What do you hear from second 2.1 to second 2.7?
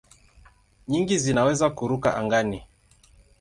angani.